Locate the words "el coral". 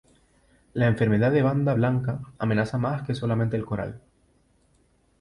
3.55-4.01